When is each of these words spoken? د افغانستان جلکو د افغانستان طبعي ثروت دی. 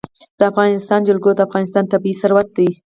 د 0.39 0.41
افغانستان 0.51 0.99
جلکو 1.07 1.29
د 1.35 1.39
افغانستان 1.47 1.83
طبعي 1.91 2.13
ثروت 2.21 2.47
دی. 2.57 2.69